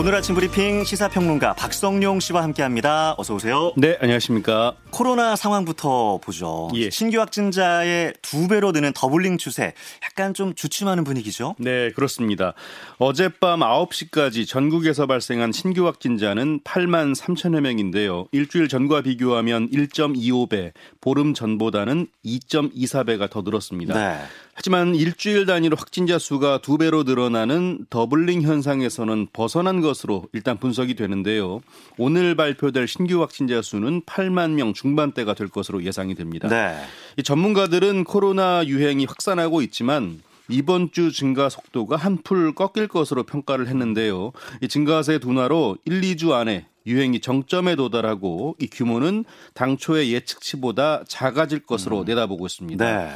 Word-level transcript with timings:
오늘 0.00 0.14
아침 0.14 0.34
브리핑 0.34 0.82
시사평론가 0.82 1.52
박성용 1.56 2.20
씨와 2.20 2.42
함께합니다. 2.42 3.14
어서 3.18 3.34
오세요. 3.34 3.74
네, 3.76 3.98
안녕하십니까. 4.00 4.74
코로나 4.88 5.36
상황부터 5.36 6.20
보죠. 6.22 6.70
예. 6.74 6.88
신규 6.88 7.20
확진자의 7.20 8.14
두 8.22 8.48
배로 8.48 8.72
느는 8.72 8.94
doubling 8.94 9.36
추세, 9.36 9.74
약간 10.02 10.32
좀 10.32 10.54
주춤하는 10.54 11.04
분위기죠. 11.04 11.54
네, 11.58 11.90
그렇습니다. 11.90 12.54
어젯밤 12.96 13.60
9시까지 13.60 14.48
전국에서 14.48 15.06
발생한 15.06 15.52
신규 15.52 15.86
확진자는 15.86 16.60
8만 16.60 17.14
3천여 17.14 17.60
명인데요. 17.60 18.26
일주일 18.32 18.68
전과 18.68 19.02
비교하면 19.02 19.68
1.25배, 19.68 20.72
보름 21.02 21.34
전보다는 21.34 22.06
2.24배가 22.24 23.28
더 23.28 23.42
늘었습니다. 23.42 23.92
네. 23.92 24.18
하지만 24.60 24.94
일주일 24.94 25.46
단위로 25.46 25.74
확진자 25.74 26.18
수가 26.18 26.58
두 26.58 26.76
배로 26.76 27.02
늘어나는 27.02 27.86
doubling 27.88 28.42
현상에서는 28.42 29.28
벗어난 29.32 29.80
것으로 29.80 30.26
일단 30.34 30.58
분석이 30.58 30.96
되는데요. 30.96 31.62
오늘 31.96 32.34
발표될 32.34 32.86
신규 32.86 33.22
확진자 33.22 33.62
수는 33.62 34.02
8만 34.02 34.50
명 34.50 34.74
중반대가 34.74 35.32
될 35.32 35.48
것으로 35.48 35.82
예상이 35.82 36.14
됩니다. 36.14 36.48
네. 36.48 36.76
이 37.16 37.22
전문가들은 37.22 38.04
코로나 38.04 38.62
유행이 38.66 39.06
확산하고 39.06 39.62
있지만 39.62 40.20
이번 40.50 40.92
주 40.92 41.10
증가 41.10 41.48
속도가 41.48 41.96
한풀 41.96 42.54
꺾일 42.54 42.88
것으로 42.88 43.22
평가를 43.22 43.66
했는데요. 43.66 44.32
이 44.60 44.68
증가세 44.68 45.20
둔화로 45.20 45.78
1, 45.86 46.02
2주 46.02 46.32
안에 46.32 46.66
유행이 46.84 47.20
정점에 47.20 47.76
도달하고 47.76 48.56
이 48.60 48.66
규모는 48.66 49.24
당초의 49.54 50.12
예측치보다 50.12 51.04
작아질 51.08 51.60
것으로 51.60 52.04
내다보고 52.04 52.44
있습니다. 52.44 52.84
네. 52.84 53.10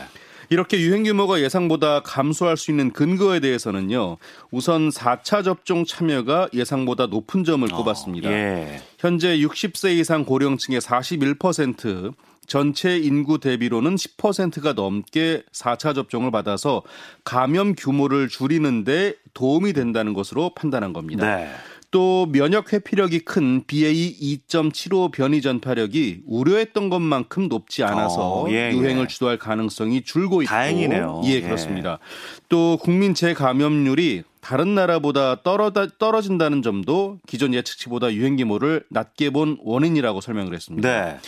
이렇게 0.50 0.80
유행 0.80 1.04
규모가 1.04 1.40
예상보다 1.40 2.00
감소할 2.00 2.56
수 2.56 2.70
있는 2.70 2.92
근거에 2.92 3.40
대해서는요. 3.40 4.16
우선 4.50 4.88
4차 4.88 5.44
접종 5.44 5.84
참여가 5.84 6.48
예상보다 6.52 7.06
높은 7.06 7.44
점을 7.44 7.66
꼽았습니다. 7.68 8.30
예. 8.30 8.82
현재 8.98 9.38
60세 9.38 9.96
이상 9.96 10.24
고령층의 10.24 10.80
41%, 10.80 12.14
전체 12.46 12.98
인구 12.98 13.38
대비로는 13.38 13.96
10%가 13.96 14.74
넘게 14.74 15.42
4차 15.52 15.94
접종을 15.94 16.30
받아서 16.30 16.82
감염 17.24 17.74
규모를 17.74 18.28
줄이는데 18.28 19.14
도움이 19.32 19.72
된다는 19.72 20.12
것으로 20.14 20.54
판단한 20.54 20.92
겁니다. 20.92 21.36
네. 21.36 21.50
또 21.94 22.26
면역 22.32 22.72
회피력이 22.72 23.20
큰 23.20 23.62
BA 23.68 24.18
2.75 24.48 25.12
변이 25.12 25.40
전파력이 25.40 26.22
우려했던 26.26 26.90
것만큼 26.90 27.46
높지 27.46 27.84
않아서 27.84 28.42
어, 28.42 28.50
예, 28.50 28.72
유행을 28.72 29.04
예. 29.04 29.06
주도할 29.06 29.38
가능성이 29.38 30.02
줄고 30.02 30.42
있고 30.42 30.50
다행이네요. 30.50 31.22
예, 31.26 31.34
예. 31.34 31.40
그렇습니다. 31.40 32.00
또 32.48 32.78
국민 32.82 33.14
재감염률이 33.14 34.24
다른 34.40 34.74
나라보다 34.74 35.44
떨어다, 35.44 35.86
떨어진다는 35.96 36.62
점도 36.62 37.20
기존 37.28 37.54
예측치보다 37.54 38.12
유행 38.12 38.34
규모를 38.34 38.82
낮게 38.90 39.30
본 39.30 39.56
원인이라고 39.62 40.20
설명을 40.20 40.52
했습니다. 40.52 40.88
네. 40.88 41.18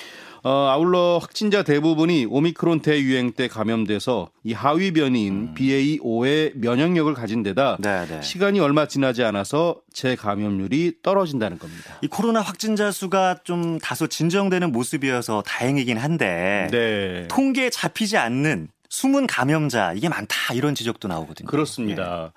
어, 0.46 0.68
아울러 0.68 1.18
확진자 1.20 1.64
대부분이 1.64 2.26
오미크론 2.30 2.78
대유행 2.78 3.32
때 3.32 3.48
감염돼서 3.48 4.30
이 4.44 4.52
하위 4.52 4.92
변이인 4.92 5.56
BA5의 5.56 6.52
면역력을 6.54 7.12
가진 7.14 7.42
데다 7.42 7.72
음. 7.72 7.82
네, 7.82 8.06
네. 8.06 8.22
시간이 8.22 8.60
얼마 8.60 8.86
지나지 8.86 9.24
않아서 9.24 9.80
재감염률이 9.92 10.98
떨어진다는 11.02 11.58
겁니다. 11.58 11.98
이 12.00 12.06
코로나 12.06 12.42
확진자 12.42 12.92
수가 12.92 13.38
좀 13.42 13.80
다소 13.80 14.06
진정되는 14.06 14.70
모습이어서 14.70 15.42
다행이긴 15.44 15.98
한데 15.98 16.68
네. 16.70 17.26
통계에 17.26 17.68
잡히지 17.68 18.16
않는 18.16 18.68
숨은 18.88 19.26
감염자 19.26 19.94
이게 19.94 20.08
많다 20.08 20.54
이런 20.54 20.76
지적도 20.76 21.08
나오거든요. 21.08 21.48
그렇습니다. 21.48 22.32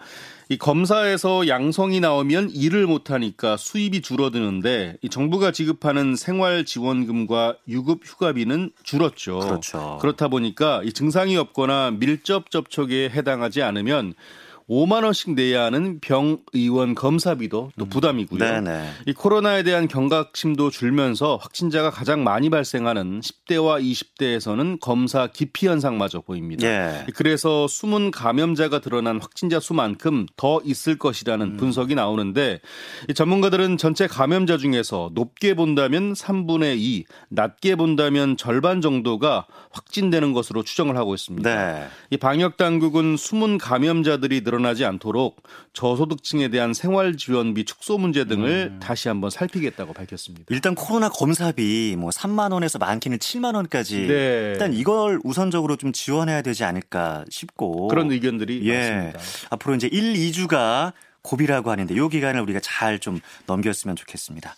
이 0.51 0.57
검사에서 0.57 1.47
양성이 1.47 1.99
나오면 1.99 2.49
일을 2.49 2.87
못하니까 2.87 3.55
수입이 3.55 4.01
줄어드는데 4.01 4.97
이 5.03 5.07
정부가 5.07 5.51
지급하는 5.51 6.15
생활지원금과 6.15 7.57
유급 7.67 8.01
휴가비는 8.03 8.71
줄었죠. 8.81 9.37
그렇죠. 9.41 9.99
그렇다 10.01 10.27
보니까 10.27 10.81
이 10.83 10.91
증상이 10.91 11.37
없거나 11.37 11.91
밀접 11.91 12.49
접촉에 12.49 13.11
해당하지 13.11 13.61
않으면 13.61 14.15
5만 14.69 15.03
원씩 15.03 15.33
내야 15.33 15.63
하는 15.63 15.99
병의원 15.99 16.93
검사비도 16.93 17.71
또 17.77 17.85
부담이고요. 17.85 18.43
음. 18.43 18.63
네네. 18.63 18.89
이 19.07 19.13
코로나에 19.13 19.63
대한 19.63 19.87
경각심도 19.87 20.69
줄면서 20.69 21.37
확진자가 21.37 21.89
가장 21.89 22.23
많이 22.23 22.51
발생하는 22.51 23.21
10대와 23.21 23.81
20대에서는 23.83 24.79
검사 24.79 25.27
기피 25.27 25.67
현상마저 25.67 26.21
보입니다. 26.21 26.67
예. 26.67 27.05
그래서 27.15 27.67
숨은 27.67 28.11
감염자가 28.11 28.79
드러난 28.79 29.19
확진자 29.19 29.59
수만큼 29.59 30.27
더 30.35 30.61
있을 30.63 30.99
것이라는 30.99 31.57
분석이 31.57 31.95
나오는데 31.95 32.61
이 33.09 33.13
전문가들은 33.13 33.77
전체 33.77 34.05
감염자 34.05 34.57
중에서 34.57 35.09
높게 35.13 35.55
본다면 35.55 36.13
3분의 36.13 36.77
2, 36.77 37.05
낮게 37.29 37.75
본다면 37.75 38.37
절반 38.37 38.81
정도가 38.81 39.47
확진되는 39.71 40.33
것으로 40.33 40.63
추정을 40.63 40.95
하고 40.95 41.15
있습니다. 41.15 41.49
네. 41.55 41.87
이 42.11 42.17
방역 42.17 42.57
당국은 42.57 43.17
숨은 43.17 43.57
감염자들이 43.57 44.41
늘어 44.43 44.58
나지 44.59 44.85
않도록 44.85 45.41
저소득층에 45.73 46.49
대한 46.49 46.73
생활 46.73 47.17
지원비 47.17 47.65
축소 47.65 47.97
문제 47.97 48.25
등을 48.25 48.77
다시 48.79 49.07
한번 49.07 49.29
살피겠다고 49.29 49.93
밝혔습니다. 49.93 50.45
일단 50.49 50.75
코로나 50.75 51.09
검사비 51.09 51.95
뭐 51.97 52.09
3만 52.11 52.51
원에서 52.53 52.79
많게는 52.79 53.17
7만 53.17 53.55
원까지 53.55 54.07
네. 54.07 54.51
일단 54.53 54.73
이걸 54.73 55.19
우선적으로 55.23 55.75
좀 55.77 55.91
지원해야 55.91 56.41
되지 56.41 56.63
않을까 56.63 57.25
싶고 57.29 57.87
그런 57.87 58.11
의견들이 58.11 58.61
예. 58.67 58.75
많습니다. 58.75 59.19
앞으로 59.51 59.75
이제 59.75 59.87
1, 59.91 60.13
2주가 60.13 60.93
고비라고 61.21 61.69
하는데 61.71 61.93
이 61.93 62.09
기간을 62.09 62.41
우리가 62.41 62.59
잘 62.61 62.99
좀 62.99 63.19
넘겼으면 63.45 63.95
좋겠습니다. 63.95 64.55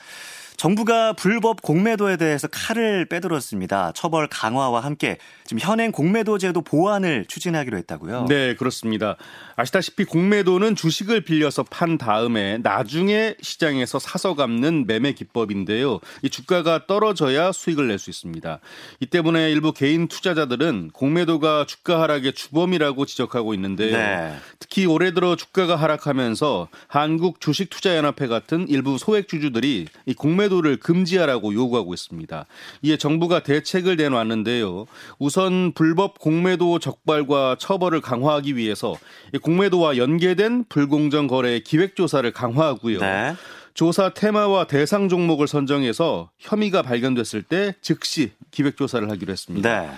정부가 0.62 1.14
불법 1.14 1.64
공매도에 1.64 2.18
대해서 2.18 2.48
칼을 2.48 3.06
빼들었습니다. 3.06 3.94
처벌 3.96 4.28
강화와 4.28 4.82
함께 4.82 5.18
지금 5.44 5.60
현행 5.60 5.92
공매도 5.92 6.38
제도 6.38 6.62
보완을 6.62 7.26
추진하기로 7.28 7.78
했다고요. 7.80 8.28
네, 8.30 8.54
그렇습니다. 8.56 9.18
아시다시피 9.56 10.06
공매도는 10.06 10.76
주식을 10.76 11.22
빌려서 11.22 11.64
판 11.64 11.98
다음에 11.98 12.60
나중에 12.60 13.34
시장에서 13.42 13.98
사서 13.98 14.36
갚는 14.36 14.86
매매 14.86 15.14
기법인데요. 15.14 16.00
이 16.22 16.30
주가가 16.30 16.86
떨어져야 16.86 17.52
수익을 17.52 17.88
낼 17.88 17.98
수 17.98 18.12
있습니다. 18.12 18.60
이 19.00 19.06
때문에 19.08 19.52
일부 19.52 19.74
개인 19.74 20.08
투자자들은 20.08 20.92
공매도가 20.94 21.66
주가 21.66 22.02
하락의 22.02 22.34
주범이라고 22.34 23.08
지적하고 23.08 23.56
있는데요. 23.56 23.98
네. 23.98 24.36
특히 24.60 24.86
올해 24.86 25.12
들어 25.12 25.36
주가가 25.36 25.76
하락하면서 25.76 26.68
한국 26.88 27.42
주식 27.42 27.72
투자연합회 27.72 28.28
같은 28.28 28.68
일부 28.70 29.00
소액 29.00 29.28
주주들이 29.28 29.88
이 30.06 30.14
공매도 30.14 30.51
를 30.60 30.78
금지하라고 30.78 31.54
요구하고 31.54 31.94
있습니다. 31.94 32.46
이에 32.82 32.98
정부가 32.98 33.42
대책을 33.44 33.96
내놨는데요. 33.96 34.86
우선 35.18 35.72
불법 35.72 36.20
공매도 36.20 36.80
적발과 36.80 37.56
처벌을 37.58 38.02
강화하기 38.02 38.58
위해서 38.58 38.98
이 39.34 39.38
공매도와 39.38 39.96
연계된 39.96 40.66
불공정 40.68 41.28
거래 41.28 41.60
기획 41.60 41.96
조사를 41.96 42.30
강화하고요. 42.34 43.00
네. 43.00 43.36
조사 43.74 44.10
테마와 44.10 44.68
대상 44.68 45.08
종목을 45.08 45.48
선정해서 45.48 46.30
혐의가 46.38 46.82
발견됐을 46.82 47.44
때 47.44 47.76
즉시 47.82 48.32
기획 48.52 48.76
조사를 48.76 49.10
하기로 49.10 49.32
했습니다. 49.32 49.82
네. 49.82 49.90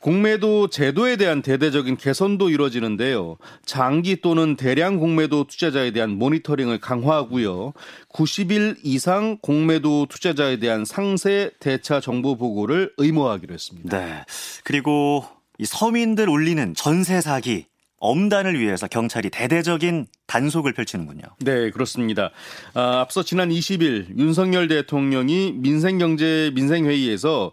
공매도 0.00 0.68
제도에 0.68 1.16
대한 1.16 1.42
대대적인 1.42 1.96
개선도 1.96 2.50
이뤄지는데요. 2.50 3.38
장기 3.64 4.20
또는 4.20 4.56
대량 4.56 4.98
공매도 4.98 5.44
투자자에 5.48 5.90
대한 5.90 6.10
모니터링을 6.10 6.78
강화하고요. 6.78 7.72
90일 8.10 8.76
이상 8.84 9.38
공매도 9.40 10.06
투자자에 10.08 10.58
대한 10.58 10.84
상세 10.84 11.50
대차 11.60 12.00
정보 12.00 12.36
보고를 12.36 12.92
의무화하기로 12.98 13.54
했습니다. 13.54 13.98
네. 13.98 14.24
그리고 14.64 15.24
이 15.58 15.64
서민들 15.64 16.28
올리는 16.28 16.74
전세 16.74 17.20
사기 17.20 17.66
엄단을 17.98 18.60
위해서 18.60 18.86
경찰이 18.86 19.30
대대적인 19.30 20.06
단속을 20.26 20.74
펼치는군요. 20.74 21.22
네, 21.40 21.70
그렇습니다. 21.70 22.30
아, 22.74 23.00
앞서 23.00 23.22
지난 23.22 23.48
20일 23.48 24.18
윤석열 24.18 24.68
대통령이 24.68 25.52
민생경제 25.56 26.52
민생회의에서 26.54 27.52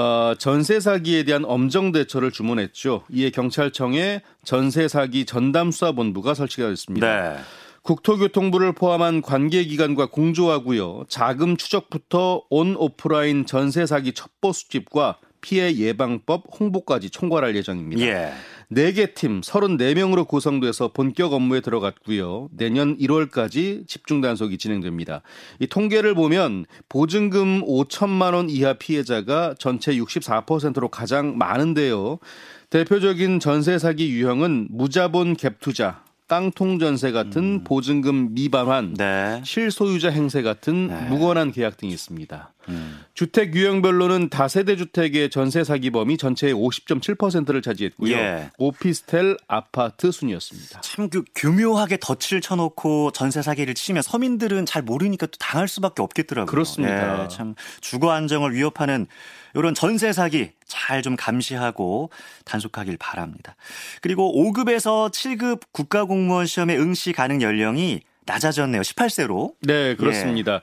어, 0.00 0.34
전세 0.38 0.80
사기에 0.80 1.24
대한 1.24 1.44
엄정 1.44 1.92
대처를 1.92 2.30
주문했죠. 2.30 3.02
이에 3.10 3.28
경찰청에 3.30 4.22
전세 4.44 4.88
사기 4.88 5.26
전담 5.26 5.70
수사 5.70 5.92
본부가 5.92 6.32
설치가 6.32 6.68
됐습니다. 6.68 7.34
네. 7.34 7.38
국토교통부를 7.82 8.72
포함한 8.72 9.20
관계기관과 9.22 10.06
공조하고요. 10.06 11.04
자금 11.08 11.56
추적부터 11.56 12.44
온 12.50 12.76
오프라인 12.76 13.46
전세 13.46 13.86
사기 13.86 14.12
첩보 14.12 14.52
수집과 14.52 15.18
피해 15.40 15.74
예방법 15.74 16.44
홍보까지 16.58 17.10
총괄할 17.10 17.56
예정입니다. 17.56 18.02
예. 18.02 18.32
4개 18.72 19.14
팀 19.14 19.40
34명으로 19.40 20.28
구성돼서 20.28 20.92
본격 20.92 21.32
업무에 21.32 21.60
들어갔고요. 21.60 22.48
내년 22.56 22.96
1월까지 22.98 23.88
집중 23.88 24.20
단속이 24.20 24.58
진행됩니다. 24.58 25.22
이 25.58 25.66
통계를 25.66 26.14
보면 26.14 26.66
보증금 26.88 27.62
5천만 27.62 28.34
원 28.34 28.48
이하 28.48 28.74
피해자가 28.74 29.54
전체 29.58 29.92
64%로 29.92 30.88
가장 30.88 31.36
많은데요. 31.36 32.18
대표적인 32.70 33.40
전세 33.40 33.78
사기 33.78 34.10
유형은 34.10 34.68
무자본 34.70 35.34
갭 35.34 35.54
투자, 35.58 36.04
깡통 36.30 36.78
전세 36.78 37.10
같은 37.10 37.42
음. 37.42 37.64
보증금 37.64 38.34
미반환, 38.34 38.94
네. 38.94 39.42
실소유자 39.44 40.10
행세 40.10 40.42
같은 40.42 40.86
네. 40.86 40.94
무관한 41.08 41.50
계약 41.50 41.76
등이 41.76 41.92
있습니다. 41.92 42.52
음. 42.68 43.00
주택 43.14 43.52
유형별로는 43.52 44.28
다세대 44.28 44.76
주택의 44.76 45.30
전세 45.30 45.64
사기 45.64 45.90
범위 45.90 46.16
전체의 46.16 46.54
50.7%를 46.54 47.62
차지했고요. 47.62 48.12
예. 48.16 48.50
오피스텔, 48.58 49.38
아파트 49.48 50.12
순이었습니다. 50.12 50.82
참 50.82 51.08
그 51.10 51.24
교묘하게 51.34 51.96
덫을 51.96 52.40
쳐놓고 52.40 53.10
전세 53.10 53.42
사기를 53.42 53.74
치면 53.74 54.02
서민들은 54.04 54.66
잘 54.66 54.82
모르니까 54.82 55.26
또 55.26 55.32
당할 55.40 55.66
수밖에 55.66 56.00
없겠더라고요. 56.00 56.48
그렇습니다. 56.48 57.24
예, 57.24 57.28
참 57.28 57.56
주거 57.80 58.12
안정을 58.12 58.54
위협하는 58.54 59.08
이런 59.54 59.74
전세 59.74 60.12
사기 60.12 60.50
잘 60.66 61.00
좀 61.02 61.16
감시하고 61.16 62.10
단속하길 62.44 62.96
바랍니다. 62.98 63.56
그리고 64.02 64.34
5급에서 64.34 65.10
7급 65.10 65.62
국가 65.72 66.04
공무원 66.04 66.46
시험의 66.46 66.78
응시 66.78 67.12
가능 67.12 67.40
연령이 67.42 68.00
낮아졌네요. 68.26 68.82
18세로. 68.82 69.54
네, 69.62 69.94
그렇습니다. 69.96 70.54
예. 70.56 70.60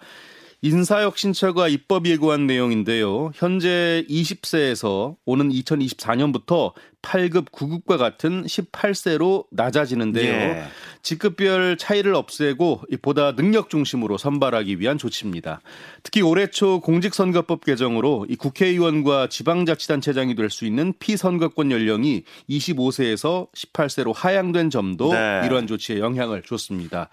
인사혁신처가 0.62 1.68
입법 1.68 2.08
예고한 2.08 2.48
내용인데요. 2.48 3.32
현재 3.36 4.04
20세에서 4.10 5.16
오는 5.26 5.50
2024년부터 5.50 6.74
8급 7.02 7.52
9급과 7.52 7.98
같은 7.98 8.44
18세로 8.46 9.46
낮아지는데요. 9.52 10.34
예. 10.34 10.64
직급별 11.04 11.78
차이를 11.78 12.16
없애고 12.16 12.82
보다 13.02 13.34
능력 13.34 13.70
중심으로 13.70 14.18
선발하기 14.18 14.80
위한 14.80 14.98
조치입니다. 14.98 15.62
특히 16.04 16.22
올해 16.22 16.48
초 16.48 16.82
공직선거법 16.82 17.64
개정으로 17.64 18.26
이 18.30 18.36
국회의원과 18.36 19.28
지방자치단체장이 19.30 20.36
될 20.36 20.48
수 20.50 20.66
있는 20.66 20.94
피선거권 21.00 21.72
연령이 21.72 22.24
25세에서 22.50 23.52
18세로 23.54 24.14
하향된 24.14 24.70
점도 24.70 25.12
네. 25.12 25.42
이러한 25.46 25.68
조치에 25.68 26.00
영향을 26.00 26.42
줬습니다. 26.42 27.10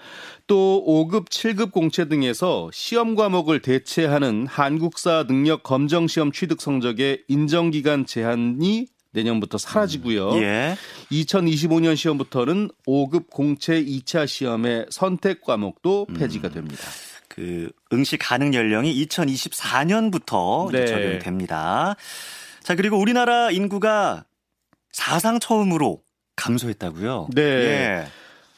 또 0.46 0.84
5급, 0.86 1.28
7급 1.28 1.72
공채 1.72 2.08
등에서 2.08 2.70
시험 2.72 3.14
과목을 3.16 3.60
대체하는 3.60 4.46
한국사 4.46 5.26
능력 5.26 5.62
검정 5.62 6.06
시험 6.06 6.32
취득 6.32 6.60
성적의 6.60 7.24
인정 7.28 7.70
기간 7.70 8.06
제한이 8.06 8.86
내년부터 9.14 9.56
사라지고요. 9.56 10.32
음. 10.32 10.42
예. 10.42 10.76
2025년 11.10 11.96
시험부터는 11.96 12.70
5급 12.86 13.30
공채 13.30 13.82
2차 13.82 14.26
시험의 14.26 14.86
선택 14.90 15.40
과목도 15.40 16.06
음. 16.10 16.14
폐지가 16.14 16.50
됩니다. 16.50 16.82
그 17.28 17.70
응시 17.92 18.16
가능 18.18 18.52
연령이 18.54 18.94
2024년부터 19.06 20.70
네. 20.70 20.86
적용됩니다. 20.86 21.96
자, 22.62 22.74
그리고 22.74 22.98
우리나라 22.98 23.50
인구가 23.50 24.24
사상 24.92 25.40
처음으로 25.40 26.02
감소했다고요? 26.36 27.28
네. 27.34 27.42
예. 27.42 28.06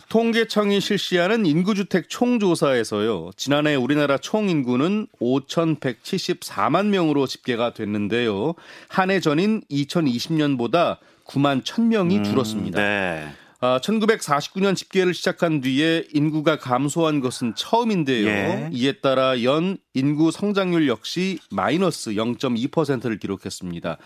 통계청이 0.08 0.80
실시하는 0.80 1.46
인구주택 1.46 2.08
총조사에서요. 2.08 3.30
지난해 3.36 3.74
우리나라 3.74 4.18
총 4.18 4.48
인구는 4.48 5.08
5,174만 5.20 6.86
명으로 6.86 7.26
집계가 7.26 7.72
됐는데요. 7.74 8.54
한 8.88 9.10
해 9.10 9.20
전인 9.20 9.62
2020년보다 9.70 10.98
9만 11.26 11.62
1,000명이 11.64 12.18
음, 12.18 12.24
줄었습니다. 12.24 12.78
음, 12.78 12.82
네. 12.82 13.32
아, 13.66 13.80
1949년 13.80 14.76
집계를 14.76 15.12
시작한 15.12 15.60
뒤에 15.60 16.04
인구가 16.14 16.56
감소한 16.56 17.20
것은 17.20 17.54
처음인데요. 17.56 18.28
예. 18.28 18.70
이에 18.72 18.92
따라 18.92 19.42
연 19.42 19.78
인구 19.92 20.30
성장률 20.30 20.86
역시 20.86 21.40
마이너스 21.50 22.12
0.2%를 22.12 23.18
기록했습니다. 23.18 23.98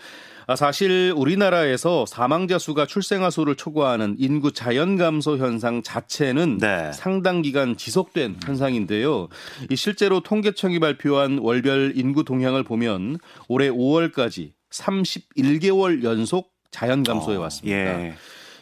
아, 0.47 0.55
사실 0.55 1.13
우리나라에서 1.15 2.07
사망자 2.07 2.57
수가 2.57 2.87
출생아 2.87 3.29
수를 3.29 3.55
초과하는 3.55 4.15
인구 4.17 4.51
자연 4.51 4.97
감소 4.97 5.37
현상 5.37 5.83
자체는 5.83 6.57
네. 6.57 6.91
상당 6.91 7.43
기간 7.43 7.77
지속된 7.77 8.37
현상인데요. 8.43 9.27
이 9.69 9.75
실제로 9.75 10.21
통계청이 10.21 10.79
발표한 10.79 11.37
월별 11.37 11.93
인구 11.95 12.23
동향을 12.23 12.63
보면 12.63 13.19
올해 13.47 13.69
5월까지 13.69 14.53
31개월 14.71 16.03
연속 16.03 16.51
자연 16.71 17.03
감소해 17.03 17.37
어, 17.37 17.41
왔습니다. 17.41 17.77
어, 17.77 18.01
예. 18.01 18.15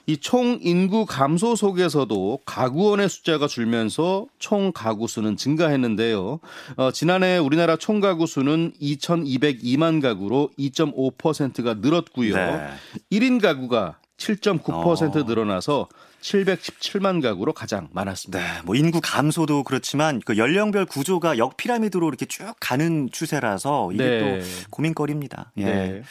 이 0.09 0.17
총 0.17 0.57
인구 0.63 1.05
감소 1.05 1.55
속에서도 1.55 2.39
가구원의 2.43 3.09
숫자가 3.09 3.45
줄면서 3.47 4.25
총 4.39 4.71
가구 4.71 5.07
수는 5.07 5.37
증가했는데요. 5.37 6.39
어, 6.77 6.91
지난해 6.91 7.37
우리나라 7.37 7.75
총 7.75 7.99
가구 7.99 8.25
수는 8.25 8.73
2,202만 8.81 10.01
가구로 10.01 10.49
2.5%가 10.57 11.75
늘었고요. 11.75 12.35
네. 12.35 12.69
1인 13.11 13.39
가구가 13.39 13.99
7.9% 14.17 15.15
어. 15.15 15.23
늘어나서 15.23 15.87
717만 16.21 17.21
가구로 17.21 17.53
가장 17.53 17.87
많았습니다. 17.91 18.39
네, 18.39 18.61
뭐 18.65 18.75
인구 18.75 18.99
감소도 19.01 19.63
그렇지만 19.63 20.21
그 20.25 20.37
연령별 20.37 20.85
구조가 20.85 21.37
역피라미드로 21.37 22.07
이렇게 22.07 22.25
쭉 22.25 22.53
가는 22.59 23.09
추세라서 23.11 23.91
이게 23.93 24.03
네. 24.03 24.39
또 24.39 24.45
고민거리입니다. 24.71 25.51
예. 25.57 25.63
네. 25.63 26.01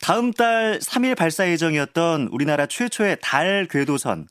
다음 0.00 0.32
달 0.32 0.78
3일 0.78 1.16
발사 1.16 1.48
예정이었던 1.48 2.28
우리나라 2.30 2.66
최초의 2.66 3.18
달 3.20 3.66
궤도선 3.70 4.28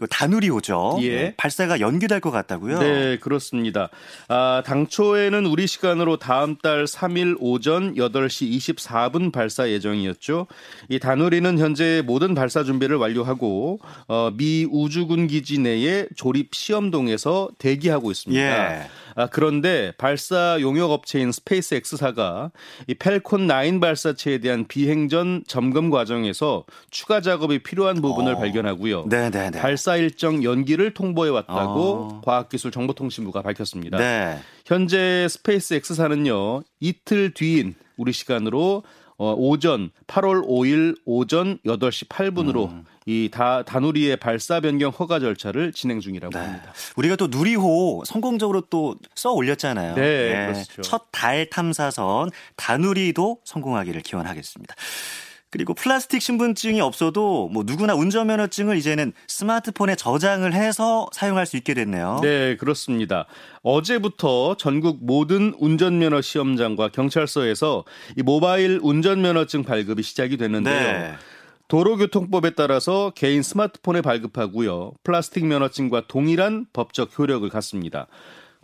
이거 0.00 0.06
다누리호죠. 0.06 0.98
예. 1.02 1.08
네, 1.10 1.34
발사가 1.36 1.78
연기될 1.78 2.20
것 2.20 2.30
같다고요? 2.30 2.78
네, 2.78 3.18
그렇습니다. 3.18 3.90
아, 4.28 4.62
당초에는 4.64 5.44
우리 5.44 5.66
시간으로 5.66 6.16
다음 6.16 6.56
달 6.56 6.84
3일 6.84 7.36
오전 7.38 7.94
8시 7.96 8.50
24분 8.50 9.30
발사 9.30 9.68
예정이었죠. 9.68 10.46
이 10.88 10.98
다누리는 10.98 11.58
현재 11.58 12.02
모든 12.06 12.34
발사 12.34 12.64
준비를 12.64 12.96
완료하고 12.96 13.78
어, 14.08 14.30
미 14.34 14.66
우주군 14.70 15.26
기지 15.26 15.58
내에 15.58 16.06
조립 16.16 16.54
시험동에서 16.54 17.50
대기하고 17.58 18.10
있습니다. 18.10 18.40
예. 18.42 18.86
아, 19.16 19.26
그런데 19.26 19.92
발사 19.98 20.56
용역 20.60 20.92
업체인 20.92 21.30
Space 21.32 21.74
X사가 21.74 22.52
이 22.86 22.94
Falcon 22.94 23.48
9 23.48 23.80
발사체에 23.80 24.38
대한 24.38 24.66
비행전 24.66 25.44
점검 25.46 25.90
과정에서 25.90 26.64
추가 26.90 27.20
작업이 27.20 27.58
필요한 27.58 28.00
부분을 28.00 28.34
어. 28.34 28.38
발견하고요. 28.38 29.08
네 29.10 29.28
네 29.30 29.50
네. 29.50 29.60
발사 29.60 29.89
일정 29.96 30.42
연기를 30.44 30.92
통보해 30.94 31.30
왔다고 31.30 31.82
어. 31.92 32.20
과학기술정보통신부가 32.24 33.42
밝혔습니다. 33.42 33.98
네. 33.98 34.38
현재 34.66 35.26
Space 35.28 35.74
X사는요 35.74 36.62
이틀 36.80 37.32
뒤인 37.34 37.74
우리 37.96 38.12
시간으로 38.12 38.82
어, 39.18 39.34
오전 39.36 39.90
8월 40.06 40.46
5일 40.46 40.96
오전 41.04 41.58
8시 41.66 42.08
8분으로 42.08 42.70
음. 42.70 42.84
이 43.06 43.28
다 43.32 43.62
다누리의 43.64 44.16
발사 44.16 44.60
변경 44.60 44.90
허가 44.92 45.18
절차를 45.18 45.72
진행 45.72 46.00
중이라고 46.00 46.32
네. 46.32 46.38
합니다. 46.44 46.72
우리가 46.96 47.16
또 47.16 47.26
누리호 47.26 48.02
성공적으로 48.06 48.60
또 48.62 48.94
써 49.14 49.32
올렸잖아요. 49.32 49.94
네, 49.94 50.02
네. 50.02 50.52
그렇죠. 50.52 50.82
첫 50.82 51.06
달 51.10 51.50
탐사선 51.50 52.30
다누리도 52.56 53.38
성공하기를 53.44 54.00
기원하겠습니다. 54.02 54.74
그리고 55.50 55.74
플라스틱 55.74 56.22
신분증이 56.22 56.80
없어도 56.80 57.48
뭐 57.48 57.64
누구나 57.66 57.94
운전면허증을 57.94 58.76
이제는 58.76 59.12
스마트폰에 59.26 59.96
저장을 59.96 60.52
해서 60.54 61.08
사용할 61.12 61.44
수 61.44 61.56
있게 61.56 61.74
됐네요. 61.74 62.20
네, 62.22 62.56
그렇습니다. 62.56 63.26
어제부터 63.62 64.56
전국 64.56 64.98
모든 65.04 65.52
운전면허 65.58 66.20
시험장과 66.22 66.90
경찰서에서 66.90 67.84
이 68.16 68.22
모바일 68.22 68.78
운전면허증 68.80 69.64
발급이 69.64 70.02
시작이 70.02 70.36
됐는데요. 70.36 70.74
네. 70.74 71.14
도로교통법에 71.66 72.50
따라서 72.50 73.12
개인 73.14 73.42
스마트폰에 73.42 74.02
발급하고요. 74.02 74.92
플라스틱 75.04 75.46
면허증과 75.46 76.08
동일한 76.08 76.66
법적 76.72 77.16
효력을 77.16 77.48
갖습니다. 77.48 78.08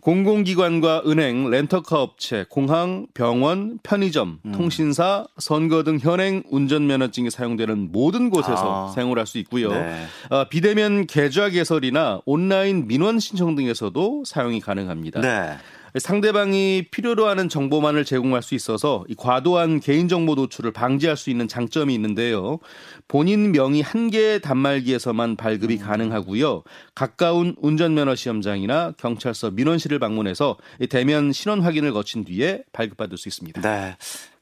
공공기관과 0.07 1.03
은행, 1.05 1.49
렌터카 1.49 2.01
업체, 2.01 2.45
공항, 2.47 3.07
병원, 3.13 3.77
편의점, 3.83 4.39
음. 4.45 4.51
통신사, 4.53 5.25
선거 5.37 5.83
등 5.83 5.99
현행 5.99 6.43
운전면허증이 6.49 7.29
사용되는 7.29 7.91
모든 7.91 8.29
곳에서 8.29 8.87
아. 8.87 8.91
사용을 8.93 9.19
할 9.19 9.27
수 9.27 9.37
있고요. 9.39 9.69
네. 9.69 10.05
어, 10.29 10.45
비대면 10.47 11.07
계좌 11.07 11.49
개설이나 11.49 12.21
온라인 12.25 12.87
민원 12.87 13.19
신청 13.19 13.55
등에서도 13.55 14.23
사용이 14.25 14.61
가능합니다. 14.61 15.19
네. 15.19 15.57
상대방이 15.99 16.87
필요로 16.91 17.27
하는 17.27 17.49
정보만을 17.49 18.05
제공할 18.05 18.41
수 18.43 18.55
있어서 18.55 19.05
이 19.07 19.15
과도한 19.15 19.79
개인정보 19.79 20.35
노출을 20.35 20.71
방지할 20.71 21.17
수 21.17 21.29
있는 21.29 21.47
장점이 21.47 21.93
있는데요. 21.95 22.59
본인 23.07 23.51
명의 23.51 23.81
한 23.81 24.09
개의 24.09 24.41
단말기에서만 24.41 25.35
발급이 25.35 25.75
음. 25.75 25.79
가능하고요. 25.79 26.63
가까운 26.95 27.55
운전면허 27.59 28.15
시험장이나 28.15 28.93
경찰서 28.97 29.51
민원실을 29.51 29.99
방문해서 29.99 30.57
대면 30.89 31.31
신원 31.31 31.61
확인을 31.61 31.93
거친 31.93 32.25
뒤에 32.25 32.63
발급받을 32.73 33.17
수 33.17 33.29
있습니다. 33.29 33.61
네. 33.61 33.95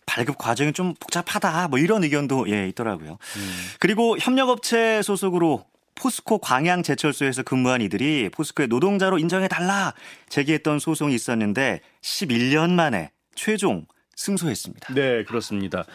발급 0.05 0.37
과정이 0.37 0.71
좀 0.71 0.93
복잡하다 0.99 1.67
뭐 1.69 1.79
이런 1.79 2.03
의견도 2.03 2.49
예 2.49 2.67
있더라고요. 2.69 3.11
음. 3.11 3.57
그리고 3.79 4.17
협력업체 4.19 5.01
소속으로 5.01 5.65
포스코 5.95 6.39
광양 6.39 6.83
제철소에서 6.83 7.43
근무한 7.43 7.81
이들이 7.81 8.29
포스코의 8.29 8.67
노동자로 8.67 9.17
인정해 9.17 9.47
달라 9.47 9.93
제기했던 10.29 10.79
소송이 10.79 11.15
있었는데 11.15 11.81
11년 12.01 12.71
만에 12.71 13.11
최종 13.35 13.85
승소했습니다. 14.15 14.93
네, 14.93 15.23
그렇습니다. 15.23 15.85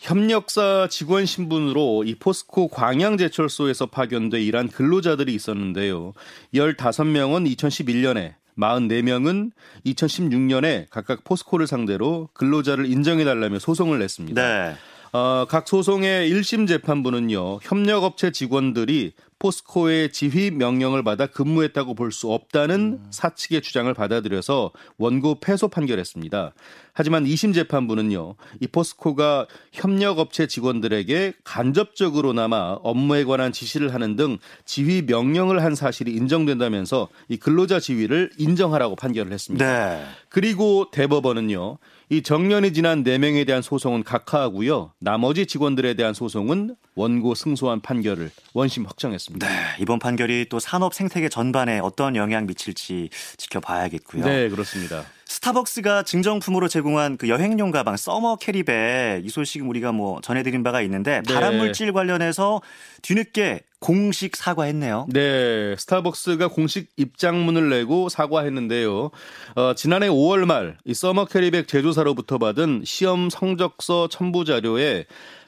협력사 0.00 0.88
직원 0.90 1.26
신분으로 1.26 2.04
이 2.04 2.14
포스코 2.14 2.68
광양제철소에서 2.68 3.86
파견돼 3.86 4.42
일한 4.42 4.68
근로자들이 4.68 5.34
있었는데요. 5.34 6.12
15명은 6.54 7.56
2011년에 7.56 8.34
44명은 8.56 9.50
2016년에 9.84 10.86
각각 10.90 11.24
포스코를 11.24 11.66
상대로 11.66 12.28
근로자를 12.34 12.86
인정해달라며 12.86 13.58
소송을 13.58 13.98
냈습니다. 13.98 14.40
네. 14.40 14.74
어, 15.12 15.46
각 15.48 15.66
소송의 15.68 16.30
1심 16.30 16.68
재판부는요, 16.68 17.60
협력업체 17.62 18.32
직원들이 18.32 19.12
포스코의 19.38 20.12
지휘 20.12 20.50
명령을 20.50 21.02
받아 21.04 21.26
근무했다고 21.26 21.94
볼 21.94 22.06
수 22.10 22.32
없다는 22.32 23.00
사측의 23.10 23.60
주장을 23.60 23.92
받아들여서 23.92 24.72
원고 24.96 25.38
패소 25.40 25.68
판결했습니다. 25.68 26.54
하지만 26.94 27.24
2심 27.24 27.52
재판부는요, 27.52 28.36
이 28.60 28.66
포스코가 28.68 29.46
협력업체 29.72 30.46
직원들에게 30.46 31.34
간접적으로나마 31.44 32.78
업무에 32.82 33.24
관한 33.24 33.52
지시를 33.52 33.92
하는 33.92 34.16
등 34.16 34.38
지휘 34.64 35.02
명령을 35.02 35.62
한 35.62 35.74
사실이 35.74 36.12
인정된다면서 36.12 37.08
이 37.28 37.36
근로자 37.36 37.80
지위를 37.80 38.30
인정하라고 38.38 38.96
판결을 38.96 39.32
했습니다. 39.32 39.66
네. 39.66 40.04
그리고 40.30 40.90
대법원은요, 40.90 41.78
이 42.08 42.22
정년이 42.22 42.72
지난 42.72 43.02
4명에 43.02 43.46
대한 43.46 43.62
소송은 43.62 44.04
각하하고요. 44.04 44.92
나머지 45.00 45.44
직원들에 45.44 45.94
대한 45.94 46.14
소송은 46.14 46.76
원고 46.94 47.34
승소한 47.34 47.80
판결을 47.80 48.30
원심 48.54 48.86
확정했습니다. 48.86 49.25
네, 49.34 49.46
이번 49.80 49.98
판결이 49.98 50.46
또 50.48 50.58
산업 50.58 50.94
생태계 50.94 51.28
전반에 51.28 51.80
어떤 51.80 52.16
영향 52.16 52.46
미칠지 52.46 53.10
지켜봐야겠고요. 53.36 54.24
네, 54.24 54.48
그렇습니다. 54.48 55.04
스타벅스가 55.26 56.04
증정품으로 56.04 56.68
제공한 56.68 57.16
그 57.16 57.28
여행용 57.28 57.70
가방 57.72 57.96
summer 57.96 58.36
carry 58.36 58.91
bag 58.91 59.24
이 59.24 59.28
소식은 59.28 59.66
우리가 59.66 59.92
뭐 59.92 60.20
전해드린 60.20 60.62
바가 60.62 60.80
있는데 60.82 61.22
네. 61.26 61.34
발암물질 61.34 61.92
관련해서 61.92 62.62
뒤늦게 63.02 63.60
공식 63.78 64.36
사과했네요. 64.36 65.06
네, 65.12 65.74
스타벅스가 65.78 66.48
공식 66.48 66.88
입장문을 66.96 67.68
내고 67.68 68.08
사과했는데요. 68.08 69.10
어, 69.54 69.74
지난해 69.74 70.08
5월 70.08 70.44
말 70.46 70.76
이 70.84 70.94
summer 70.94 71.26
carry 71.26 71.52
bag 71.52 71.68
제조사로부터 71.68 72.38
받은 72.38 72.82
시험 72.84 73.28
성적서 73.30 74.08
첨부 74.08 74.44
자료에 74.44 75.04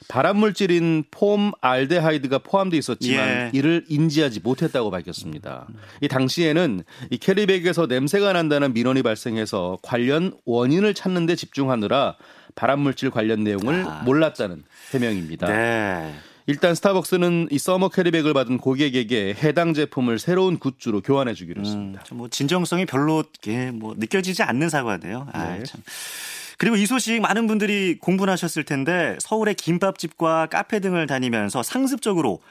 발암물질인 0.07 1.05
폼 1.11 1.51
알데하이드가 1.61 2.39
포함돼 2.39 2.77
있었지만 2.77 3.29
예. 3.29 3.51
이를 3.53 3.85
인지하지 3.89 4.39
못했다고 4.41 4.89
밝혔습니다. 4.89 5.67
이 6.01 6.07
당시에는 6.07 6.83
이 7.11 7.17
carry 7.17 7.45
bag에서 7.45 7.85
냄새가 7.85 8.33
난다는 8.33 8.73
민원이 8.73 9.03
발생해서 9.03 9.77
관련 9.81 10.33
원인을 10.45 10.93
찾는 10.93 11.25
데 11.27 11.35
집중하느라 11.35 12.15
발암물질 12.55 13.11
관련 13.11 13.43
내용을 13.43 13.85
아. 13.87 14.01
몰랐다는 14.03 14.63
해명입니다. 14.93 15.47
네. 15.47 16.13
일단 16.49 16.73
스타벅스는 16.73 17.49
이 17.51 17.59
summer 17.59 17.89
carry 17.89 18.09
bag을 18.09 18.33
받은 18.33 18.57
고객에게 18.57 19.35
해당 19.43 19.75
제품을 19.75 20.17
새로운 20.17 20.57
goods로 20.57 21.01
교환해 21.01 21.35
주기로 21.35 21.61
음, 21.61 21.65
했습니다. 21.65 22.03
좀뭐 22.05 22.29
진정성이 22.29 22.87
별로 22.87 23.23
예, 23.45 23.69
뭐 23.69 23.93
느껴지지 23.95 24.41
않는 24.41 24.67
사과네요. 24.69 25.27
아, 25.31 25.57
네. 25.57 25.63
참. 25.63 25.83
그리고 26.57 26.75
이 26.75 26.87
소식 26.87 27.21
많은 27.21 27.45
분들이 27.45 27.99
공분하셨을 27.99 28.63
텐데 28.63 29.15
서울의 29.19 29.53
김밥집과 29.53 30.47
카페 30.47 30.79
등을 30.79 31.05
다니면서 31.05 31.61
상습적으로 31.61 32.41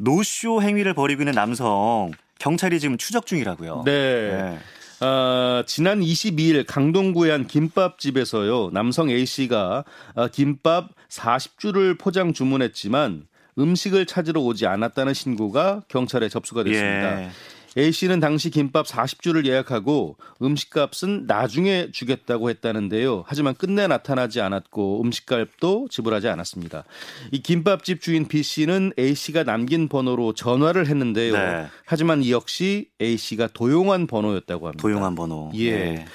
노쇼 0.00 0.60
행위를 0.60 0.92
벌이고 0.92 1.22
있는 1.22 1.34
남성 1.34 2.10
경찰이 2.40 2.80
지금 2.80 2.98
추적 2.98 3.24
중이라고요. 3.24 3.84
네. 3.86 3.92
네. 4.32 4.58
아, 4.98 5.62
지난 5.68 6.00
22일 6.00 6.66
강동구의 6.66 7.30
한 7.30 7.46
김밥집에서요. 7.46 8.70
남성 8.72 9.10
A 9.10 9.24
씨가 9.24 9.84
아, 10.16 10.28
김밥 10.28 10.88
40주를 11.08 11.96
포장 12.00 12.32
주문했지만 12.32 13.28
음식을 13.58 14.06
찾으러 14.06 14.40
오지 14.40 14.66
않았다는 14.66 15.14
신고가 15.14 15.82
경찰에 15.88 16.28
접수가 16.28 16.64
됐습니다. 16.64 17.22
예. 17.22 17.30
A 17.76 17.90
씨는 17.92 18.20
당시 18.20 18.50
김밥 18.50 18.86
40주를 18.86 19.46
예약하고 19.46 20.16
음식값은 20.42 21.26
나중에 21.26 21.88
주겠다고 21.92 22.50
했다는데요. 22.50 23.24
하지만 23.26 23.54
끝내 23.54 23.86
나타나지 23.86 24.40
않았고 24.40 25.02
음식값도 25.02 25.88
지불하지 25.90 26.28
않았습니다. 26.28 26.84
이 27.32 27.42
김밥집 27.42 28.00
주인 28.00 28.26
B 28.28 28.42
씨는 28.42 28.92
A 28.98 29.14
씨가 29.14 29.44
남긴 29.44 29.88
번호로 29.88 30.34
전화를 30.34 30.86
했는데요. 30.86 31.32
네. 31.32 31.66
하지만 31.84 32.22
이 32.22 32.30
역시 32.30 32.88
A 33.00 33.16
씨가 33.16 33.48
도용한 33.52 34.06
번호였다고 34.06 34.68
합니다. 34.68 34.82
도용한 34.82 35.14
번호. 35.14 35.50
예. 35.54 35.70
네. 35.72 36.06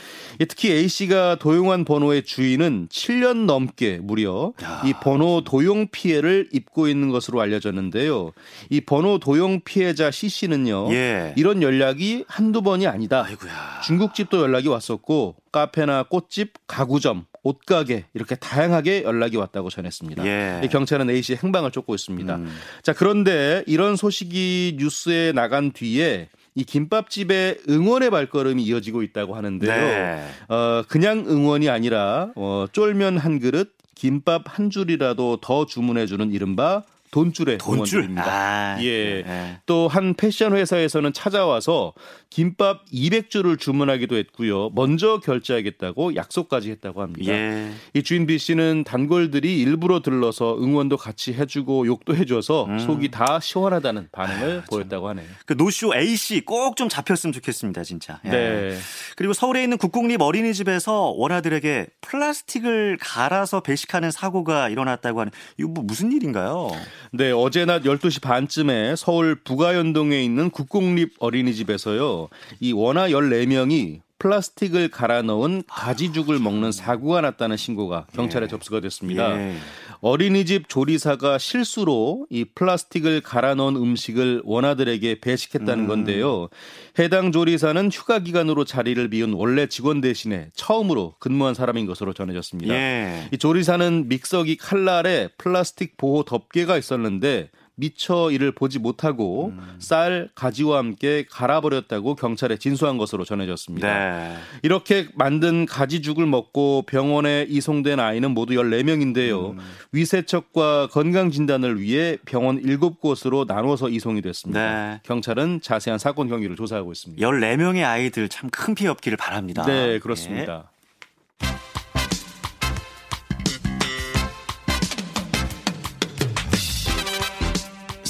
예, 0.42 0.46
특히 0.46 0.72
A 0.72 0.88
씨가 0.88 1.36
도용한 1.36 1.84
번호의 1.84 2.24
주인은 2.24 2.88
7년 2.90 3.46
넘게 3.46 4.00
무려 4.02 4.54
야. 4.64 4.82
이 4.86 4.94
번호 4.94 5.42
도용 5.44 5.88
피해를 5.92 6.48
입고 6.54 6.88
있는 6.88 7.10
것으로 7.10 7.42
알려졌는데요. 7.42 8.32
이 8.70 8.80
번호 8.80 9.20
도용 9.20 9.60
피해자 9.60 10.12
C 10.12 10.30
씨는요. 10.30 10.94
예. 10.94 11.34
이런 11.36 11.49
연락이 11.62 12.24
한두 12.28 12.62
번이 12.62 12.88
아니다. 12.88 13.24
아이고야. 13.26 13.82
중국집도 13.84 14.40
연락이 14.40 14.68
왔었고 14.68 15.36
카페나 15.52 16.04
꽃집, 16.04 16.54
가구점, 16.68 17.26
옷가게 17.44 18.06
이렇게 18.14 18.36
다양하게 18.36 19.04
연락이 19.04 19.38
왔다고 19.38 19.70
전했습니다. 19.70 20.26
예. 20.26 20.62
이 20.64 20.68
경찰은 20.68 21.10
A 21.10 21.22
씨의 21.22 21.40
행방을 21.44 21.72
쫓고 21.72 21.96
있습니다. 21.96 22.36
음. 22.36 22.56
자, 22.84 22.94
그런데 22.94 23.64
이런 23.68 23.96
소식이 23.96 24.78
뉴스에 24.78 25.32
나간 25.32 25.72
뒤에 25.72 26.30
이 26.56 26.64
김밥집의 26.64 27.60
응원의 27.70 28.10
발걸음이 28.10 28.64
이어지고 28.64 29.04
있다고 29.04 29.36
하는데요. 29.36 29.72
네. 29.72 30.28
어, 30.50 30.84
그냥 30.88 31.26
응원이 31.28 31.70
아니라 31.70 32.32
어, 32.36 32.66
쫄면 32.72 33.18
한 33.18 33.40
그릇, 33.40 33.74
김밥 33.96 34.44
한 34.46 34.70
줄이라도 34.70 35.38
더 35.42 35.66
주문해주는 35.66 36.32
이른바 36.32 36.84
돈줄의 37.12 37.58
돈줄. 37.58 38.00
응원들입니다. 38.00 38.26
아, 38.32 38.78
예. 38.84 39.24
네. 39.24 39.58
또한 39.66 40.14
패션 40.14 40.56
회사에서는 40.56 41.12
찾아와서 41.14 41.94
김밥 42.30 42.86
200줄을 42.94 43.60
주문하기도 43.60 44.16
했고요. 44.16 44.70
먼저 44.76 45.20
결제하겠다고 45.20 46.16
약속까지 46.16 46.70
했다고 46.72 47.02
합니다. 47.02 47.32
예. 47.34 47.72
이 47.94 48.04
주인 48.04 48.28
B 48.28 48.38
씨는 48.38 48.84
단골들이 48.84 49.60
일부러 49.60 50.02
들러서 50.02 50.58
응원도 50.60 50.98
같이 50.98 51.34
해주고 51.34 51.88
욕도 51.88 52.16
해줘서 52.16 52.66
음. 52.66 52.78
속이 52.80 53.10
다 53.10 53.40
시원하다는 53.40 54.10
반응을 54.12 54.64
보였다고 54.70 55.10
하네요. 55.10 55.26
그 55.46 55.54
노쇼 55.54 55.96
A 55.96 56.16
씨 56.16 56.42
꼭 56.46 56.76
좀 56.76 56.88
잡혔으면 56.88 57.34
좋겠습니다, 57.34 57.84
진짜. 57.84 58.20
예. 58.26 58.30
네. 58.30 58.78
그리고 59.16 59.34
서울에 59.34 59.64
있는 59.64 59.78
국공립 59.78 60.22
어린이집에서 60.22 61.14
원아들에게 61.18 61.88
플라스틱을 62.02 62.98
갈아서 63.02 63.62
배식하는 63.62 64.12
사고가 64.12 64.70
일어났다고 64.70 65.20
하는 65.22 65.32
이거 65.58 65.70
뭐 65.70 65.84
무슨 65.84 66.12
일인가요? 66.12 66.70
네, 67.12 67.32
어제 67.32 67.66
낮 67.66 67.84
12시 67.84 68.22
반쯤에 68.22 68.96
서울 68.96 69.36
부가연동에 69.36 70.22
있는 70.24 70.50
국공립 70.50 71.16
어린이집에서요. 71.20 72.30
이 72.60 72.72
원아 72.72 73.10
14명이 73.10 74.02
플라스틱을 74.20 74.90
갈아 74.90 75.22
넣은 75.22 75.64
가지죽을 75.68 76.40
먹는 76.40 76.72
사고가 76.72 77.22
났다는 77.22 77.56
신고가 77.58 78.06
경찰에 78.14 78.48
접수가 78.48 78.82
됐습니다. 78.82 79.32
예. 79.40 79.56
어린이집 80.02 80.70
조리사가 80.70 81.38
실수로 81.38 82.26
이 82.30 82.46
플라스틱을 82.46 83.22
갈아 83.22 83.56
넣은 83.56 83.76
음식을 83.76 84.44
원아들에게 84.46 85.20
배식했다는 85.20 85.86
음. 85.86 85.88
건데요. 85.88 86.50
해당 86.98 87.32
조리사는 87.32 87.90
휴가 87.92 88.20
기간으로 88.20 88.64
자리를 88.64 89.10
비운 89.10 89.34
원래 89.34 89.68
직원 89.68 90.02
대신에 90.02 90.50
처음으로 90.54 91.16
근무한 91.20 91.54
사람인 91.54 91.86
것으로 91.86 92.14
전해졌습니다. 92.14 92.74
예. 92.74 93.28
이 93.34 93.38
조리사는 93.38 94.08
믹서기 94.08 94.58
칼날에 94.58 95.30
플라스틱 95.38 95.98
보호 95.98 96.24
덮개가 96.24 96.78
있었는데 96.78 97.50
미처 97.80 98.30
이를 98.32 98.52
보지 98.52 98.80
못하고 98.80 99.54
음. 99.58 99.76
쌀, 99.80 100.30
가지와 100.36 100.80
함께 100.80 101.26
갈아버렸다고 101.30 102.16
경찰에 102.16 102.58
진수한 102.58 102.98
것으로 102.98 103.24
전해졌습니다. 103.24 103.88
네. 103.88 104.36
이렇게 104.64 105.08
만든 105.16 105.66
가지죽을 105.66 106.26
먹고 106.26 106.84
병원에 106.86 107.46
이송된 107.48 108.00
아이는 108.00 108.32
모두 108.32 108.54
14명인데요. 108.56 109.52
음. 109.54 109.60
위세척과 109.94 110.88
건강진단을 110.92 111.80
위해 111.80 112.18
병원 112.26 112.62
7곳으로 112.62 113.48
나눠서 113.48 113.90
이송이 113.90 114.22
됐습니다. 114.22 114.60
네. 114.60 115.00
경찰은 115.04 115.62
자세한 115.62 115.98
사건 115.98 116.28
경위를 116.28 116.56
조사하고 116.56 116.92
있습니다. 116.92 117.26
14명의 117.26 117.86
아이들 117.88 118.28
참 118.28 118.50
큰 118.50 118.76
피해 118.76 118.90
없기를 118.90 119.18
바랍니다. 119.18 119.64
네, 119.66 120.00
그렇습니다. 120.00 120.72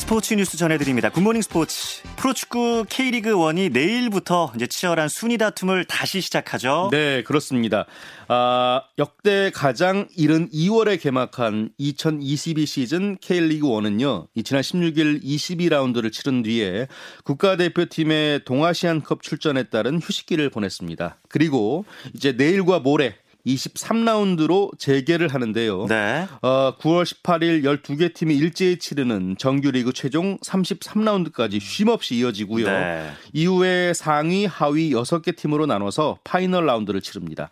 스포츠 0.10 0.34
뉴스 0.34 0.58
전해드립니다. 0.58 1.12
굿모닝 1.12 1.44
스포츠. 1.44 2.02
프로축구 2.16 2.86
K리그 2.90 3.30
1이 3.30 3.72
내일부터 3.72 4.52
이제 4.56 4.66
치열한 4.66 5.08
순위 5.08 5.38
다툼을 5.38 5.86
다시 5.86 6.20
시작하죠. 6.20 6.90
네, 6.92 7.22
그렇습니다. 7.22 7.86
아, 8.28 8.82
역대 8.98 9.52
가장 9.54 10.08
이른 10.18 10.50
2월에 10.50 11.00
개막한 11.00 11.70
2022 11.78 12.66
시즌 12.66 13.18
K리그 13.18 13.68
1은요, 13.68 14.26
이 14.34 14.42
지난 14.42 14.64
16일 14.64 15.24
22라운드를 15.24 16.12
치른 16.12 16.42
뒤에 16.42 16.88
국가대표팀의 17.24 18.46
동아시안컵 18.46 19.22
출전에 19.22 19.66
따른 19.66 20.02
휴식기를 20.02 20.50
보냈습니다. 20.50 21.20
그리고 21.30 21.86
이제 22.16 22.32
내일과 22.32 22.80
모레 22.80 23.14
23라운드로 23.46 24.78
재개를 24.78 25.30
하는데요. 25.30 25.86
네. 25.88 26.28
어, 26.42 26.76
9월 26.80 27.04
18일 27.04 27.64
12개 27.64 28.14
팀이 28.14 28.36
일제히 28.36 28.78
치르는 28.78 29.36
정규리그 29.38 29.94
최종 29.94 30.38
33라운드까지 30.40 31.60
쉼없이 31.60 32.16
이어지고요. 32.16 32.66
네. 32.66 33.12
이후에 33.34 33.94
상위, 33.94 34.46
하위 34.46 34.92
6개 34.92 35.36
팀으로 35.36 35.66
나눠서 35.66 36.20
final 36.24 36.66
round를 36.66 37.02
치릅니다. 37.02 37.50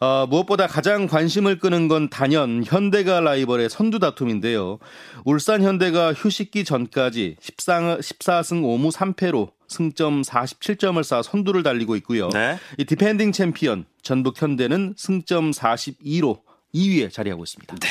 어, 0.00 0.26
무엇보다 0.28 0.66
가장 0.66 1.06
관심을 1.06 1.58
끄는 1.58 1.88
건 1.88 2.08
단연 2.08 2.62
현대가 2.64 3.20
라이벌의 3.20 3.68
선두 3.68 3.98
다툼인데요. 3.98 4.78
울산 5.24 5.62
현대가 5.62 6.12
휴식기 6.12 6.64
전까지 6.64 7.36
14, 7.40 7.98
14승 7.98 8.62
5무 8.62 8.92
3패로 8.92 9.50
승점 9.70 10.22
47점을 10.22 11.02
쌓아 11.02 11.22
선두를 11.22 11.62
달리고 11.62 11.96
있고요. 11.96 12.28
네. 12.28 12.58
이 12.76 12.84
디펜딩 12.84 13.32
챔피언 13.32 13.86
전북 14.02 14.42
현대는 14.42 14.94
승점 14.96 15.52
42로 15.52 16.40
2위에 16.74 17.12
자리하고 17.12 17.44
있습니다. 17.44 17.76
네. 17.76 17.88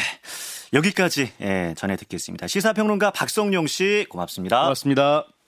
여기까지 0.74 1.32
예, 1.42 1.74
전해 1.78 1.96
듣겠습니다. 1.96 2.48
시사평론가 2.48 3.12
박성용 3.12 3.68
씨 3.68 4.06
고맙습니다. 4.10 4.62
고맙습니다. 4.62 5.39